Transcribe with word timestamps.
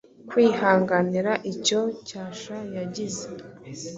kwihanganira 0.29 1.31
icyo 1.51 1.81
cyasha 2.07 2.55
yagize 2.75 3.25